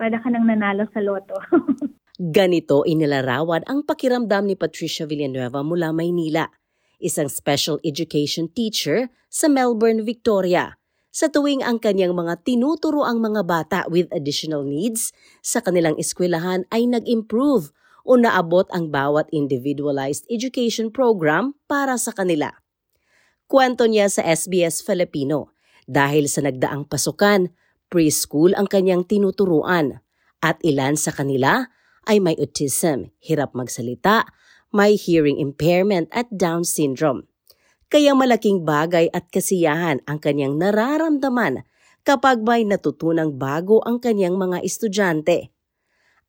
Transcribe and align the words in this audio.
para 0.00 0.16
ka 0.16 0.32
nang 0.32 0.48
nanalo 0.48 0.88
sa 0.96 1.04
loto. 1.04 1.36
Ganito 2.16 2.88
inilarawan 2.88 3.68
ang 3.68 3.84
pakiramdam 3.84 4.48
ni 4.48 4.56
Patricia 4.56 5.04
Villanueva 5.04 5.60
mula 5.60 5.92
Maynila, 5.92 6.48
isang 7.04 7.28
special 7.28 7.76
education 7.84 8.48
teacher 8.48 9.12
sa 9.28 9.52
Melbourne, 9.52 10.00
Victoria. 10.00 10.80
Sa 11.12 11.28
tuwing 11.28 11.60
ang 11.60 11.76
kanyang 11.76 12.16
mga 12.16 12.48
tinuturo 12.48 13.04
ang 13.04 13.20
mga 13.20 13.44
bata 13.44 13.80
with 13.92 14.08
additional 14.08 14.64
needs 14.64 15.12
sa 15.44 15.60
kanilang 15.60 16.00
eskwelahan 16.00 16.64
ay 16.72 16.88
nag-improve 16.88 17.68
o 18.08 18.16
naabot 18.16 18.64
ang 18.72 18.88
bawat 18.88 19.28
individualized 19.36 20.24
education 20.32 20.88
program 20.88 21.52
para 21.68 22.00
sa 22.00 22.16
kanila. 22.16 22.56
Kwento 23.50 23.84
niya 23.84 24.06
sa 24.08 24.22
SBS 24.22 24.80
Filipino, 24.80 25.52
dahil 25.90 26.30
sa 26.30 26.46
nagdaang 26.46 26.86
pasukan, 26.86 27.50
preschool 27.90 28.54
ang 28.54 28.70
kanyang 28.70 29.04
tinuturuan 29.04 30.00
at 30.40 30.56
ilan 30.64 30.96
sa 30.96 31.10
kanila 31.12 31.68
ay 32.08 32.22
may 32.22 32.38
autism, 32.38 33.12
hirap 33.20 33.52
magsalita, 33.52 34.24
may 34.72 34.94
hearing 34.96 35.36
impairment 35.36 36.08
at 36.14 36.30
Down 36.30 36.64
syndrome. 36.64 37.26
Kaya 37.90 38.14
malaking 38.14 38.62
bagay 38.62 39.10
at 39.10 39.26
kasiyahan 39.34 39.98
ang 40.06 40.22
kanyang 40.22 40.54
nararamdaman 40.56 41.66
kapag 42.06 42.40
may 42.40 42.62
natutunang 42.62 43.34
bago 43.36 43.82
ang 43.82 43.98
kanyang 43.98 44.38
mga 44.38 44.62
estudyante. 44.62 45.50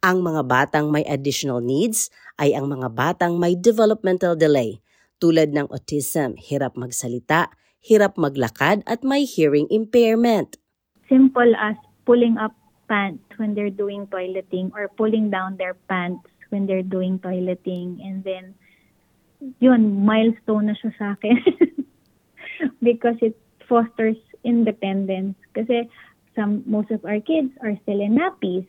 Ang 0.02 0.26
mga 0.26 0.42
batang 0.50 0.90
may 0.90 1.06
additional 1.06 1.62
needs 1.62 2.10
ay 2.42 2.58
ang 2.58 2.66
mga 2.66 2.90
batang 2.90 3.38
may 3.38 3.54
developmental 3.54 4.34
delay 4.34 4.82
tulad 5.22 5.54
ng 5.54 5.70
autism, 5.70 6.34
hirap 6.42 6.74
magsalita, 6.74 7.54
hirap 7.82 8.18
maglakad 8.18 8.82
at 8.90 9.06
may 9.06 9.30
hearing 9.30 9.70
impairment. 9.70 10.61
Simple 11.12 11.52
as 11.60 11.76
pulling 12.08 12.40
up 12.40 12.56
pants 12.88 13.28
when 13.36 13.52
they're 13.52 13.74
doing 13.74 14.08
toileting 14.08 14.72
or 14.72 14.88
pulling 14.88 15.28
down 15.28 15.60
their 15.60 15.76
pants 15.92 16.24
when 16.48 16.68
they're 16.68 16.88
doing 16.88 17.20
toileting 17.20 18.00
and 18.00 18.24
then 18.24 18.56
yun, 19.60 20.06
milestone 20.06 20.70
na 20.70 20.76
siya 20.78 20.92
sa 20.96 21.08
akin. 21.18 21.40
because 22.88 23.18
it 23.22 23.36
fosters 23.66 24.20
independence. 24.44 25.36
Kasi 25.56 25.90
some 26.36 26.64
most 26.66 26.92
of 26.92 27.04
our 27.06 27.20
kids 27.20 27.52
are 27.62 27.76
still 27.84 28.00
in 28.02 28.18
nappies. 28.18 28.68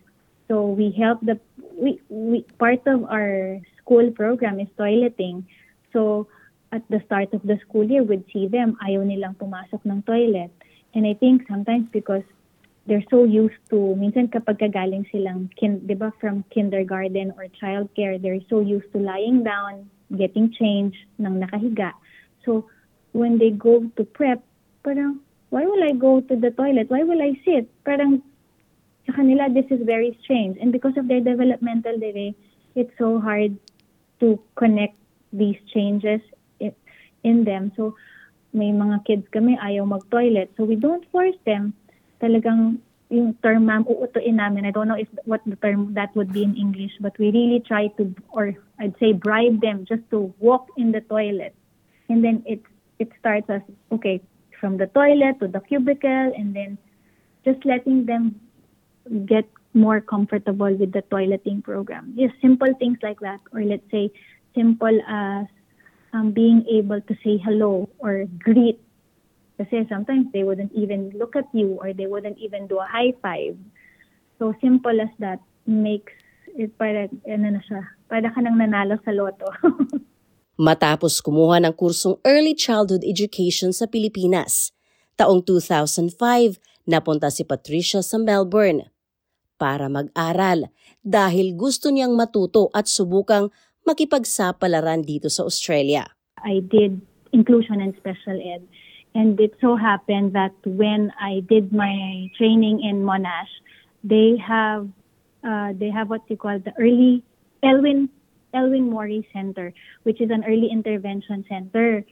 So 0.49 0.67
we 0.67 0.91
help 0.93 1.21
the 1.23 1.39
we, 1.77 2.01
we 2.09 2.45
part 2.59 2.85
of 2.87 3.05
our 3.09 3.61
school 3.81 4.11
program 4.11 4.61
is 4.61 4.69
toileting. 4.79 5.45
So 5.93 6.29
at 6.73 6.83
the 6.89 7.03
start 7.05 7.35
of 7.35 7.43
the 7.45 7.61
school 7.69 7.85
year, 7.85 8.03
we'd 8.03 8.25
see 8.33 8.49
them, 8.49 8.81
ayaw 8.81 9.05
nilang 9.05 9.37
pumasok 9.37 9.85
ng 9.85 10.03
toilet. 10.09 10.53
And 10.95 11.07
I 11.07 11.15
think 11.15 11.49
sometimes 11.49 11.89
because 11.93 12.23
they're 12.87 13.05
so 13.11 13.25
used 13.25 13.63
to, 13.71 13.95
minsan 13.97 14.29
kapag 14.29 14.59
kagaling 14.59 15.07
silang, 15.11 15.51
kin, 15.57 15.87
di 15.87 15.95
ba, 15.95 16.13
from 16.21 16.45
kindergarten 16.51 17.33
or 17.39 17.47
childcare, 17.55 18.21
they're 18.21 18.43
so 18.51 18.61
used 18.61 18.91
to 18.93 18.99
lying 18.99 19.45
down, 19.45 19.89
getting 20.17 20.53
changed 20.53 20.99
ng 21.19 21.41
nakahiga. 21.41 21.93
So, 22.45 22.67
when 23.13 23.39
they 23.39 23.51
go 23.51 23.87
to 23.97 24.05
prep, 24.05 24.43
parang, 24.83 25.21
why 25.51 25.65
will 25.65 25.85
I 25.85 25.93
go 25.93 26.21
to 26.21 26.35
the 26.35 26.51
toilet? 26.51 26.91
Why 26.91 27.05
will 27.05 27.23
I 27.23 27.39
sit? 27.45 27.71
Parang, 27.85 28.21
sa 29.07 29.13
kanila, 29.15 29.47
this 29.53 29.71
is 29.71 29.87
very 29.87 30.19
strange. 30.25 30.59
And 30.61 30.73
because 30.73 30.97
of 30.97 31.07
their 31.07 31.21
developmental 31.21 31.99
delay, 31.99 32.35
it's 32.75 32.93
so 32.99 33.21
hard 33.21 33.57
to 34.21 34.41
connect 34.57 34.97
these 35.33 35.57
changes 35.73 36.21
in 37.23 37.45
them. 37.45 37.71
So, 37.77 37.95
may 38.53 38.71
mga 38.71 39.05
kids 39.05 39.27
kami 39.33 39.57
ayaw 39.61 39.89
mag-toilet. 39.89 40.53
So, 40.57 40.65
we 40.65 40.77
don't 40.77 41.05
force 41.11 41.37
them. 41.45 41.73
Talagang 42.21 42.79
yung 43.13 43.37
term 43.45 43.69
ma'am, 43.69 43.85
uutuin 43.85 44.41
namin. 44.41 44.65
I 44.65 44.73
don't 44.73 44.89
know 44.89 44.97
if 44.97 45.09
what 45.29 45.45
the 45.45 45.57
term 45.61 45.93
that 45.93 46.17
would 46.17 46.33
be 46.33 46.43
in 46.43 46.57
English, 46.57 46.97
but 47.01 47.13
we 47.21 47.29
really 47.29 47.61
try 47.61 47.93
to, 48.01 48.09
or 48.33 48.57
I'd 48.81 48.97
say 48.97 49.13
bribe 49.13 49.61
them 49.61 49.85
just 49.85 50.09
to 50.17 50.33
walk 50.41 50.69
in 50.81 50.93
the 50.93 51.05
toilet. 51.05 51.53
And 52.09 52.25
then 52.25 52.43
it, 52.47 52.65
it 52.99 53.13
starts 53.21 53.49
as, 53.53 53.61
okay, 53.93 54.25
from 54.59 54.79
the 54.79 54.87
toilet 54.87 55.41
to 55.41 55.49
the 55.49 55.61
cubicle, 55.61 56.33
and 56.33 56.57
then 56.57 56.79
just 57.45 57.61
letting 57.67 58.07
them 58.07 58.41
get 59.27 59.45
more 59.75 60.01
comfortable 60.01 60.73
with 60.73 60.93
the 60.93 61.03
toileting 61.13 61.63
program. 61.63 62.15
Just 62.17 62.35
simple 62.41 62.73
things 62.79 62.99
like 63.03 63.21
that. 63.21 63.41
Or 63.53 63.61
let's 63.61 63.85
say, 63.91 64.11
simple 64.55 65.01
as 65.09 65.47
um, 66.13 66.31
being 66.33 66.65
able 66.69 67.01
to 67.01 67.15
say 67.25 67.41
hello 67.41 67.89
or 67.99 68.25
greet. 68.39 68.81
Kasi 69.57 69.85
sometimes 69.89 70.29
they 70.33 70.45
wouldn't 70.45 70.73
even 70.73 71.13
look 71.17 71.37
at 71.37 71.49
you 71.53 71.81
or 71.81 71.93
they 71.93 72.07
wouldn't 72.07 72.39
even 72.39 72.69
do 72.69 72.81
a 72.81 72.89
high 72.89 73.13
five. 73.21 73.57
So 74.39 74.55
simple 74.61 74.97
as 75.01 75.13
that 75.21 75.41
makes 75.67 76.13
it 76.57 76.77
para, 76.77 77.09
ano 77.25 77.57
na 77.57 77.61
siya, 77.65 77.83
para 78.09 78.29
ka 78.33 78.41
nang 78.41 78.59
nanalo 78.59 78.99
sa 79.05 79.13
loto. 79.13 79.49
Matapos 80.63 81.25
kumuha 81.25 81.63
ng 81.65 81.75
kursong 81.75 82.21
Early 82.23 82.53
Childhood 82.53 83.03
Education 83.09 83.73
sa 83.73 83.89
Pilipinas, 83.89 84.77
taong 85.17 85.41
2005, 85.41 86.61
napunta 86.85 87.33
si 87.33 87.47
Patricia 87.47 88.05
sa 88.05 88.21
Melbourne 88.21 88.93
para 89.57 89.87
mag-aral 89.87 90.75
dahil 91.07 91.55
gusto 91.55 91.95
niyang 91.95 92.19
matuto 92.19 92.67
at 92.75 92.91
subukang 92.91 93.55
makipagsapalaran 93.87 95.03
dito 95.03 95.31
sa 95.31 95.47
Australia. 95.47 96.11
I 96.43 96.63
did 96.63 97.01
inclusion 97.33 97.81
and 97.81 97.95
special 97.97 98.39
ed. 98.39 98.63
And 99.15 99.37
it 99.41 99.55
so 99.61 99.77
happened 99.77 100.33
that 100.33 100.57
when 100.65 101.13
I 101.21 101.45
did 101.45 101.73
my 101.73 102.31
training 102.39 102.81
in 102.81 103.05
Monash, 103.05 103.51
they 104.05 104.41
have 104.41 104.89
uh, 105.45 105.75
they 105.77 105.91
have 105.91 106.09
what 106.09 106.23
you 106.29 106.37
call 106.37 106.59
the 106.59 106.73
early 106.81 107.23
Elwin 107.63 108.09
Elwin 108.55 108.89
Mori 108.89 109.29
Center, 109.33 109.73
which 110.05 110.21
is 110.21 110.31
an 110.31 110.45
early 110.49 110.69
intervention 110.71 111.45
center. 111.49 112.05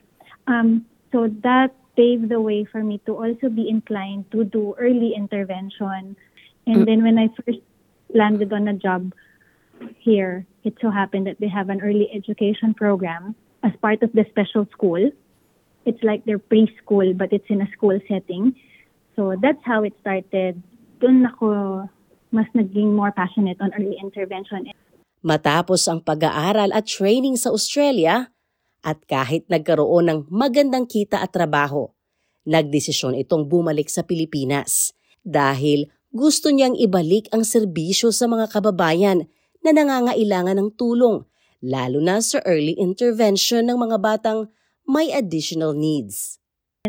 Um, 0.47 0.84
so 1.12 1.28
that 1.42 1.72
paved 1.97 2.28
the 2.28 2.41
way 2.41 2.64
for 2.64 2.84
me 2.84 3.00
to 3.06 3.16
also 3.16 3.48
be 3.48 3.69
inclined 3.69 4.30
to 4.32 4.44
do 4.44 4.75
early 4.78 5.12
intervention. 5.16 6.16
And 6.66 6.86
then 6.86 7.03
when 7.03 7.19
I 7.19 7.28
first 7.42 7.60
landed 8.14 8.53
on 8.53 8.69
a 8.69 8.75
job 8.75 9.12
here, 9.98 10.46
it 10.64 10.74
so 10.80 10.91
happened 10.91 11.26
that 11.26 11.41
they 11.41 11.48
have 11.48 11.68
an 11.68 11.80
early 11.80 12.08
education 12.12 12.74
program 12.74 13.34
as 13.62 13.72
part 13.80 14.02
of 14.02 14.12
the 14.12 14.24
special 14.30 14.66
school. 14.72 15.10
It's 15.84 16.02
like 16.04 16.24
their 16.24 16.38
preschool, 16.38 17.16
but 17.16 17.32
it's 17.32 17.48
in 17.48 17.60
a 17.60 17.68
school 17.72 17.98
setting. 18.08 18.56
So 19.16 19.36
that's 19.41 19.60
how 19.64 19.84
it 19.84 19.96
started. 20.00 20.60
Doon 21.00 21.24
ako 21.24 21.48
mas 22.30 22.46
naging 22.54 22.94
more 22.94 23.10
passionate 23.10 23.58
on 23.58 23.74
early 23.74 23.98
intervention. 23.98 24.70
Matapos 25.20 25.84
ang 25.91 26.00
pag-aaral 26.00 26.72
at 26.72 26.86
training 26.86 27.36
sa 27.36 27.52
Australia, 27.52 28.32
at 28.80 29.04
kahit 29.04 29.44
nagkaroon 29.52 30.08
ng 30.08 30.20
magandang 30.32 30.88
kita 30.88 31.20
at 31.20 31.32
trabaho, 31.32 31.92
nagdesisyon 32.48 33.16
itong 33.20 33.44
bumalik 33.44 33.92
sa 33.92 34.00
Pilipinas 34.00 34.97
dahil 35.20 35.92
gusto 36.10 36.48
niyang 36.48 36.74
ibalik 36.80 37.28
ang 37.30 37.44
serbisyo 37.44 38.10
sa 38.10 38.24
mga 38.24 38.48
kababayan 38.48 39.28
na 39.60 39.71
nangangailangan 39.76 40.56
ng 40.56 40.71
tulong, 40.76 41.25
lalo 41.60 41.98
na 42.00 42.25
sa 42.25 42.41
early 42.48 42.72
intervention 42.81 43.69
ng 43.69 43.76
mga 43.76 43.97
batang 44.00 44.48
may 44.88 45.12
additional 45.12 45.76
needs. 45.76 46.41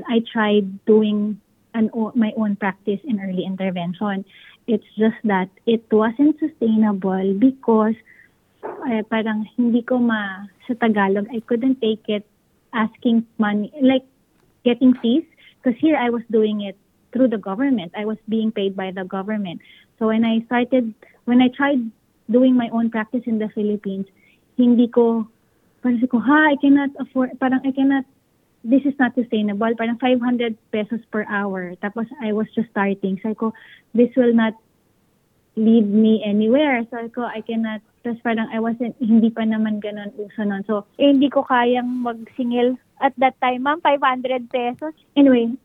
I 0.07 0.23
tried 0.23 0.85
doing 0.87 1.37
an, 1.73 1.91
my 2.15 2.31
own 2.39 2.55
practice 2.55 2.99
in 3.03 3.19
early 3.19 3.43
intervention. 3.43 4.23
It's 4.67 4.87
just 4.95 5.19
that 5.25 5.49
it 5.67 5.83
wasn't 5.91 6.39
sustainable 6.39 7.35
because 7.35 7.95
eh, 8.63 9.03
parang 9.09 9.45
hindi 9.57 9.81
ko 9.83 9.99
ma, 9.99 10.47
sa 10.67 10.73
Tagalog, 10.79 11.27
I 11.33 11.41
couldn't 11.43 11.81
take 11.81 12.07
it 12.07 12.23
asking 12.71 13.27
money, 13.37 13.73
like 13.81 14.07
getting 14.63 14.95
fees. 15.01 15.27
Because 15.59 15.77
here 15.77 15.97
I 15.97 16.09
was 16.09 16.23
doing 16.31 16.61
it 16.61 16.77
through 17.13 17.29
the 17.29 17.37
government. 17.37 17.93
I 17.93 18.05
was 18.05 18.17
being 18.29 18.51
paid 18.51 18.75
by 18.75 18.91
the 18.91 19.03
government. 19.03 19.61
So 19.99 20.07
when 20.07 20.25
I 20.25 20.41
started, 20.47 20.93
when 21.25 21.41
I 21.41 21.49
tried 21.53 21.91
doing 22.31 22.55
my 22.55 22.69
own 22.71 22.89
practice 22.89 23.23
in 23.25 23.39
the 23.39 23.49
Philippines, 23.53 24.07
hindi 24.57 24.87
ko, 24.87 25.27
parang 25.83 25.99
ko, 26.07 26.19
ha, 26.19 26.51
I 26.51 26.57
cannot 26.57 26.91
afford, 26.99 27.37
parang 27.39 27.61
I 27.65 27.71
cannot, 27.71 28.05
this 28.63 28.81
is 28.85 28.93
not 28.99 29.15
sustainable. 29.15 29.73
Parang 29.75 29.97
500 29.97 30.55
pesos 30.71 31.01
per 31.11 31.25
hour. 31.27 31.73
Tapos 31.81 32.05
I 32.21 32.31
was 32.31 32.47
just 32.53 32.69
starting. 32.69 33.19
So 33.23 33.33
ko, 33.33 33.53
this 33.93 34.13
will 34.15 34.33
not 34.33 34.53
lead 35.55 35.89
me 35.89 36.21
anywhere. 36.23 36.85
So 36.89 37.09
ko, 37.09 37.25
I 37.25 37.41
cannot, 37.41 37.81
tapos 38.05 38.21
parang 38.21 38.47
I 38.53 38.59
wasn't, 38.59 38.95
hindi 39.01 39.29
pa 39.29 39.41
naman 39.41 39.81
ganun 39.81 40.13
uso 40.15 40.45
nun. 40.45 40.63
So, 40.69 40.85
eh, 41.01 41.09
hindi 41.09 41.29
ko 41.29 41.43
kayang 41.43 42.05
magsingil 42.05 42.77
at 43.01 43.13
that 43.17 43.35
time, 43.41 43.65
ma'am, 43.65 43.81
500 43.81 44.49
pesos. 44.49 44.93
Anyway, 45.17 45.57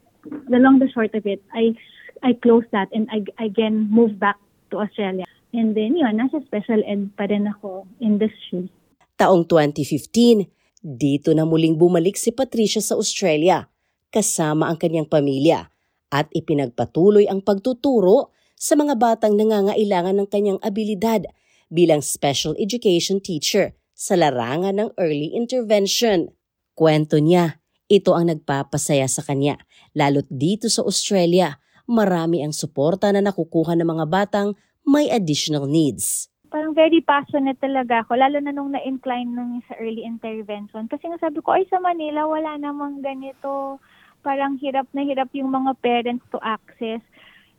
the 0.48 0.58
long 0.58 0.78
the 0.78 0.88
short 0.90 1.14
of 1.14 1.26
it, 1.26 1.42
I 1.54 1.76
I 2.22 2.32
closed 2.32 2.72
that 2.72 2.88
and 2.92 3.08
I 3.12 3.24
again 3.38 3.88
moved 3.90 4.18
back 4.18 4.36
to 4.70 4.78
Australia. 4.80 5.24
And 5.56 5.72
then 5.72 5.96
yun, 5.96 6.20
nasa 6.20 6.44
special 6.44 6.84
ed 6.84 7.16
pa 7.16 7.24
rin 7.24 7.48
ako 7.48 7.88
industry. 8.04 8.68
Taong 9.16 9.48
2015, 9.48 10.44
dito 10.84 11.32
na 11.32 11.48
muling 11.48 11.80
bumalik 11.80 12.20
si 12.20 12.28
Patricia 12.28 12.84
sa 12.84 13.00
Australia 13.00 13.64
kasama 14.12 14.68
ang 14.68 14.76
kanyang 14.76 15.08
pamilya 15.08 15.72
at 16.12 16.28
ipinagpatuloy 16.36 17.24
ang 17.24 17.40
pagtuturo 17.40 18.36
sa 18.52 18.76
mga 18.76 19.00
batang 19.00 19.32
nangangailangan 19.34 20.20
ng 20.20 20.28
kanyang 20.28 20.60
abilidad 20.60 21.24
bilang 21.72 22.04
special 22.04 22.52
education 22.60 23.18
teacher 23.18 23.72
sa 23.96 24.14
larangan 24.14 24.76
ng 24.76 24.88
early 25.00 25.32
intervention. 25.32 26.30
Kwento 26.76 27.16
niya, 27.16 27.64
ito 27.88 28.12
ang 28.12 28.28
nagpapasaya 28.28 29.08
sa 29.08 29.24
kanya, 29.24 29.56
lalo't 29.96 30.28
dito 30.28 30.68
sa 30.68 30.84
Australia, 30.84 31.56
marami 31.88 32.44
ang 32.44 32.52
suporta 32.52 33.08
na 33.08 33.24
nakukuha 33.24 33.72
ng 33.80 33.88
mga 33.88 34.06
batang 34.06 34.52
may 34.86 35.10
additional 35.10 35.66
needs 35.66 36.30
parang 36.56 36.72
very 36.72 37.02
passionate 37.04 37.60
talaga 37.60 38.00
ako, 38.00 38.16
lalo 38.16 38.40
na 38.40 38.54
nung 38.54 38.72
na-incline 38.72 39.28
nung 39.28 39.60
sa 39.68 39.76
early 39.76 40.06
intervention. 40.06 40.88
Kasi 40.88 41.10
nga 41.10 41.20
sabi 41.20 41.44
ko, 41.44 41.52
ay 41.52 41.68
sa 41.68 41.82
Manila, 41.82 42.24
wala 42.24 42.56
namang 42.56 43.04
ganito. 43.04 43.76
Parang 44.24 44.56
hirap 44.56 44.88
na 44.96 45.04
hirap 45.04 45.28
yung 45.36 45.52
mga 45.52 45.76
parents 45.84 46.24
to 46.32 46.40
access. 46.40 47.04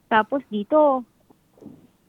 Tapos 0.10 0.42
dito, 0.50 1.06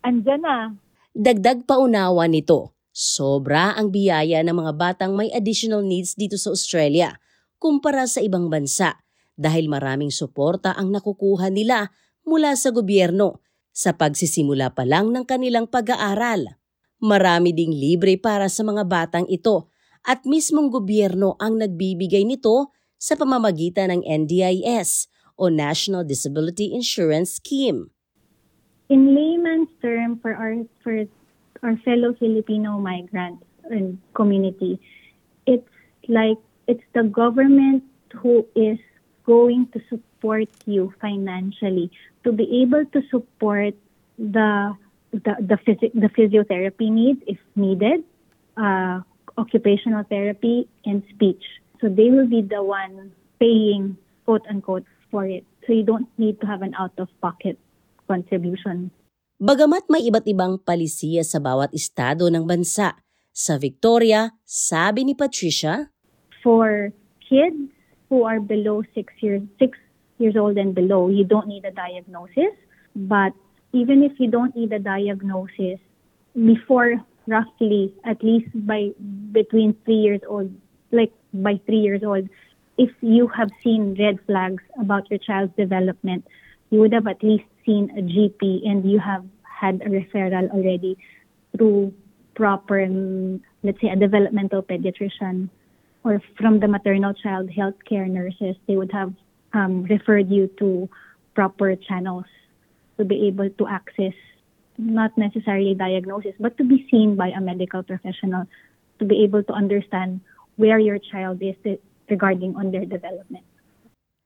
andyan 0.01 0.43
na. 0.43 0.73
Dagdag 1.13 1.67
paunawa 1.69 2.25
nito, 2.25 2.73
sobra 2.95 3.75
ang 3.75 3.91
biyaya 3.93 4.41
ng 4.41 4.55
mga 4.55 4.73
batang 4.79 5.13
may 5.13 5.29
additional 5.35 5.85
needs 5.85 6.15
dito 6.17 6.41
sa 6.41 6.55
Australia 6.55 7.19
kumpara 7.59 8.07
sa 8.07 8.23
ibang 8.23 8.47
bansa 8.47 9.03
dahil 9.35 9.67
maraming 9.67 10.15
suporta 10.15 10.73
ang 10.79 10.95
nakukuha 10.95 11.51
nila 11.51 11.91
mula 12.23 12.55
sa 12.55 12.71
gobyerno 12.71 13.43
sa 13.79 13.95
pagsisimula 13.95 14.75
pa 14.75 14.83
lang 14.83 15.15
ng 15.15 15.23
kanilang 15.23 15.71
pag-aaral. 15.71 16.59
Marami 16.99 17.55
ding 17.55 17.71
libre 17.71 18.19
para 18.19 18.51
sa 18.51 18.67
mga 18.67 18.83
batang 18.91 19.23
ito 19.31 19.71
at 20.03 20.27
mismong 20.27 20.67
gobyerno 20.67 21.39
ang 21.39 21.63
nagbibigay 21.63 22.27
nito 22.27 22.75
sa 22.99 23.15
pamamagitan 23.15 23.95
ng 23.95 24.03
NDIS 24.03 25.07
o 25.39 25.47
National 25.47 26.03
Disability 26.03 26.75
Insurance 26.75 27.39
Scheme. 27.39 27.95
In 28.91 29.15
layman's 29.15 29.71
term 29.79 30.19
for 30.19 30.35
our 30.35 30.59
for 30.83 31.07
our 31.63 31.79
fellow 31.87 32.19
Filipino 32.19 32.83
migrants 32.83 33.47
and 33.71 34.03
community, 34.19 34.83
it's 35.47 35.71
like 36.11 36.41
it's 36.67 36.83
the 36.99 37.07
government 37.07 37.87
who 38.11 38.43
is 38.59 38.83
going 39.29 39.69
to 39.77 39.79
support 39.93 40.49
you 40.65 40.89
financially 41.05 41.93
to 42.25 42.33
be 42.33 42.65
able 42.65 42.89
to 42.97 43.05
support 43.13 43.77
the 44.17 44.73
the 45.13 45.37
the, 45.45 45.57
phys- 45.61 45.93
the 45.93 46.09
physiotherapy 46.17 46.89
needs 46.89 47.21
if 47.29 47.37
needed, 47.53 48.09
uh, 48.57 49.05
occupational 49.37 50.09
therapy, 50.09 50.65
and 50.89 51.05
speech. 51.13 51.45
So 51.85 51.93
they 51.93 52.09
will 52.09 52.27
be 52.27 52.41
the 52.41 52.65
one 52.65 53.13
paying 53.37 54.01
quote 54.25 54.49
unquote 54.49 54.89
for 55.13 55.29
it. 55.29 55.45
So 55.69 55.77
you 55.77 55.85
don't 55.85 56.09
need 56.17 56.41
to 56.41 56.47
have 56.49 56.65
an 56.65 56.73
out 56.81 56.97
of 56.97 57.13
pocket 57.21 57.61
contribution. 58.09 58.89
Bagamat 59.39 59.87
may 59.87 60.03
iba't 60.03 60.27
ibang 60.27 60.59
palisiya 60.65 61.23
sa 61.23 61.39
bawat 61.39 61.71
estado 61.71 62.27
ng 62.27 62.43
bansa, 62.43 62.99
sa 63.31 63.55
Victoria, 63.55 64.35
sabi 64.43 65.07
ni 65.07 65.15
Patricia, 65.15 65.95
For 66.43 66.91
kids 67.23 67.78
who 68.09 68.25
are 68.25 68.41
below 68.41 68.83
six 68.95 69.13
years, 69.21 69.43
six 69.59 69.79
years 70.19 70.37
old 70.37 70.57
and 70.57 70.75
below, 70.75 71.09
you 71.09 71.25
don't 71.25 71.47
need 71.47 71.65
a 71.65 71.71
diagnosis. 71.71 72.55
But 72.97 73.33
even 73.73 74.03
if 74.03 74.19
you 74.19 74.31
don't 74.31 74.55
need 74.57 74.73
a 74.73 74.79
diagnosis, 74.79 75.79
before 76.35 76.95
roughly 77.27 77.93
at 78.05 78.23
least 78.23 78.49
by 78.55 78.91
between 79.33 79.75
three 79.85 80.01
years 80.01 80.21
old, 80.27 80.51
like 80.93 81.13
by 81.33 81.61
three 81.67 81.79
years 81.79 82.03
old, 82.03 82.29
if 82.79 82.91
you 83.01 83.27
have 83.29 83.51
seen 83.63 83.97
red 83.99 84.19
flags 84.27 84.63
about 84.81 85.11
your 85.11 85.19
child's 85.19 85.55
development, 85.57 86.27
you 86.71 86.79
would 86.81 86.93
have 86.93 87.07
at 87.07 87.23
least 87.23 87.45
seen 87.67 87.91
a 87.91 88.03
GP 88.03 88.67
and 88.67 88.91
you 88.91 88.99
have 88.99 89.25
had 89.43 89.83
a 89.83 89.89
referral 89.89 90.51
already 90.51 90.97
through 91.57 91.93
proper, 92.35 92.83
um, 92.83 93.43
let's 93.63 93.81
say, 93.81 93.89
a 93.89 93.97
developmental 93.97 94.63
pediatrician 94.63 95.51
or 96.09 96.25
from 96.41 96.65
the 96.65 96.69
maternal 96.73 97.13
child 97.13 97.53
health 97.53 97.77
care 97.85 98.09
nurses. 98.09 98.57
They 98.65 98.81
would 98.81 98.89
have 98.97 99.13
um, 99.53 99.85
referred 99.85 100.33
you 100.33 100.49
to 100.57 100.89
proper 101.37 101.77
channels 101.77 102.25
to 102.97 103.05
be 103.05 103.29
able 103.29 103.53
to 103.61 103.65
access 103.69 104.17
not 104.81 105.13
necessarily 105.21 105.77
diagnosis, 105.77 106.33
but 106.41 106.57
to 106.57 106.65
be 106.65 106.89
seen 106.89 107.13
by 107.13 107.29
a 107.29 107.45
medical 107.45 107.85
professional 107.85 108.49
to 108.99 109.05
be 109.05 109.21
able 109.21 109.45
to 109.45 109.53
understand 109.53 110.25
where 110.57 110.81
your 110.81 110.97
child 110.97 111.45
is 111.45 111.55
regarding 112.09 112.57
on 112.57 112.73
their 112.73 112.89
development. 112.89 113.45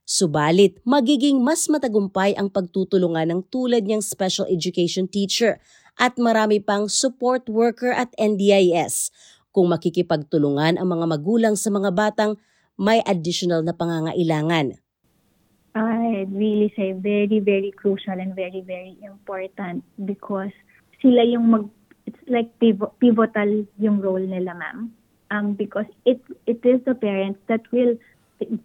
Subalit, 0.07 0.79
magiging 0.87 1.43
mas 1.43 1.67
matagumpay 1.67 2.37
ang 2.37 2.53
pagtutulungan 2.53 3.27
ng 3.33 3.41
tulad 3.51 3.89
niyang 3.89 4.05
special 4.05 4.47
education 4.47 5.09
teacher 5.09 5.59
at 5.97 6.15
marami 6.21 6.61
pang 6.61 6.87
support 6.87 7.49
worker 7.49 7.91
at 7.91 8.13
NDIS 8.21 9.11
kung 9.53 9.69
makikipagtulungan 9.71 10.81
ang 10.81 10.89
mga 10.89 11.07
magulang 11.07 11.55
sa 11.55 11.69
mga 11.69 11.93
batang 11.93 12.33
may 12.81 13.05
additional 13.05 13.61
na 13.61 13.77
pangangailangan. 13.77 14.81
I'd 15.73 16.33
really 16.33 16.73
say 16.77 16.93
very, 16.93 17.41
very 17.41 17.73
crucial 17.73 18.15
and 18.15 18.35
very, 18.35 18.61
very 18.61 18.97
important 19.03 19.85
because 20.05 20.53
sila 21.01 21.25
yung 21.25 21.51
mag, 21.51 21.67
it's 22.07 22.21
like 22.29 22.53
pivotal 23.01 23.67
yung 23.79 24.01
role 24.01 24.21
nila, 24.21 24.55
ma'am. 24.55 24.93
Um, 25.33 25.57
because 25.57 25.89
it 26.05 26.21
it 26.45 26.61
is 26.61 26.85
the 26.85 26.95
parents 26.95 27.41
that 27.49 27.65
will 27.73 27.97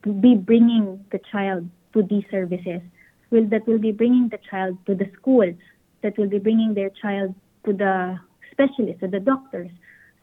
be 0.04 0.36
bringing 0.36 1.00
the 1.16 1.19
child 1.31 1.63
to 1.94 2.04
these 2.04 2.28
services, 2.30 2.83
will 3.31 3.48
that 3.48 3.66
will 3.66 3.80
be 3.80 3.95
bringing 3.95 4.28
the 4.28 4.40
child 4.51 4.75
to 4.86 4.94
the 4.94 5.07
school, 5.16 5.48
that 6.04 6.18
will 6.19 6.28
be 6.28 6.40
bringing 6.40 6.75
their 6.75 6.92
child 6.92 7.33
to 7.63 7.72
the 7.72 8.19
specialist, 8.51 9.00
to 9.00 9.07
the 9.07 9.24
doctors. 9.24 9.72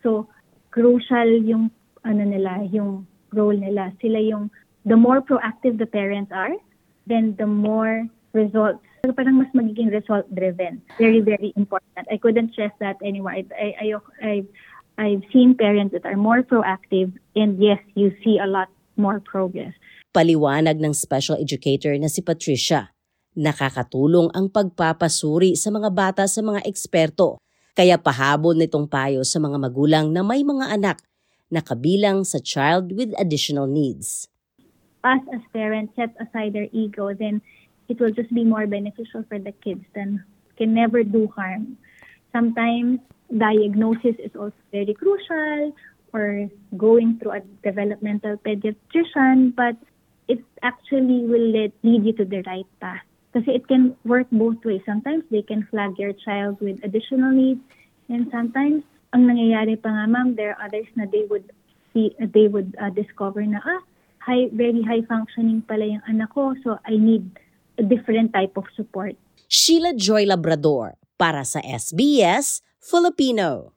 So, 0.02 0.28
crucial 0.74 1.30
yung 1.46 1.70
ano 2.02 2.26
nila, 2.26 2.66
yung 2.74 3.06
role 3.30 3.54
nila. 3.54 3.94
Sila 4.02 4.18
yung 4.18 4.50
the 4.82 4.98
more 4.98 5.22
proactive 5.22 5.78
the 5.78 5.86
parents 5.86 6.34
are, 6.34 6.52
then 7.06 7.38
the 7.38 7.46
more 7.46 8.10
results. 8.34 8.82
So 9.06 9.14
parang 9.14 9.38
mas 9.38 9.54
magiging 9.54 9.94
result 9.94 10.26
driven. 10.34 10.82
Very, 10.98 11.22
very 11.22 11.54
important. 11.54 12.10
I 12.10 12.18
couldn't 12.18 12.58
stress 12.58 12.74
that 12.82 12.98
anymore. 13.06 13.38
I, 13.38 13.46
I, 13.54 13.68
I, 13.78 13.86
I've, 14.18 14.48
I've 14.98 15.24
seen 15.30 15.54
parents 15.54 15.94
that 15.94 16.02
are 16.02 16.18
more 16.18 16.42
proactive 16.42 17.14
and 17.38 17.54
yes, 17.62 17.78
you 17.94 18.10
see 18.26 18.42
a 18.42 18.48
lot 18.50 18.66
more 18.98 19.22
progress. 19.22 19.72
Paliwanag 20.10 20.82
ng 20.82 20.94
special 20.94 21.38
educator 21.38 21.94
na 21.98 22.10
si 22.10 22.22
Patricia. 22.22 22.90
Nakakatulong 23.34 24.30
ang 24.30 24.46
pagpapasuri 24.46 25.58
sa 25.58 25.74
mga 25.74 25.90
bata 25.90 26.22
sa 26.30 26.38
mga 26.38 26.62
eksperto. 26.62 27.42
Kaya 27.74 27.98
pahabol 27.98 28.54
nitong 28.54 28.86
payo 28.86 29.26
sa 29.26 29.42
mga 29.42 29.58
magulang 29.58 30.06
na 30.14 30.22
may 30.22 30.46
mga 30.46 30.70
anak 30.70 30.98
na 31.50 31.60
kabilang 31.60 32.22
sa 32.22 32.38
child 32.38 32.94
with 32.94 33.10
additional 33.18 33.66
needs 33.66 34.30
us 35.04 35.20
as 35.32 35.40
parents 35.52 35.92
set 35.94 36.16
aside 36.18 36.56
their 36.56 36.68
ego, 36.72 37.12
then 37.12 37.40
it 37.88 38.00
will 38.00 38.10
just 38.10 38.32
be 38.32 38.42
more 38.42 38.66
beneficial 38.66 39.22
for 39.28 39.38
the 39.38 39.52
kids 39.60 39.84
than 39.94 40.24
can 40.56 40.72
never 40.72 41.04
do 41.04 41.28
harm. 41.36 41.76
Sometimes 42.32 42.98
diagnosis 43.28 44.16
is 44.18 44.32
also 44.34 44.56
very 44.72 44.94
crucial 44.94 45.76
or 46.12 46.48
going 46.76 47.18
through 47.18 47.32
a 47.32 47.40
developmental 47.62 48.36
pediatrician, 48.38 49.54
but 49.54 49.76
it 50.26 50.40
actually 50.62 51.28
will 51.28 51.52
lead, 51.52 51.72
lead 51.82 52.04
you 52.04 52.12
to 52.14 52.24
the 52.24 52.42
right 52.46 52.66
path. 52.80 53.04
Because 53.34 53.50
it 53.50 53.66
can 53.66 53.98
work 54.06 54.30
both 54.30 54.62
ways. 54.62 54.86
Sometimes 54.86 55.26
they 55.26 55.42
can 55.42 55.66
flag 55.66 55.98
your 55.98 56.14
child 56.14 56.62
with 56.62 56.78
additional 56.86 57.34
needs, 57.34 57.58
and 58.06 58.30
sometimes 58.30 58.86
ang 59.10 59.26
nangyayari 59.26 59.74
pa 59.74 59.90
nga 59.90 60.06
ma'am, 60.06 60.38
there 60.38 60.54
are 60.54 60.70
others 60.70 60.86
na 60.94 61.10
they 61.10 61.26
would 61.26 61.50
see, 61.90 62.14
they 62.18 62.46
would 62.46 62.78
uh, 62.78 62.94
discover 62.94 63.42
na 63.42 63.58
ah, 63.58 63.82
high, 64.22 64.46
very 64.54 64.86
high 64.86 65.02
functioning 65.10 65.66
pala 65.66 65.98
yung 65.98 66.04
anak 66.06 66.30
ko, 66.30 66.54
so 66.62 66.78
I 66.86 66.94
need 66.94 67.26
a 67.74 67.82
different 67.82 68.30
type 68.30 68.54
of 68.54 68.70
support. 68.78 69.18
Sheila 69.50 69.98
Joy 69.98 70.30
Labrador 70.30 70.94
para 71.18 71.42
sa 71.42 71.58
SBS 71.58 72.62
Filipino. 72.78 73.73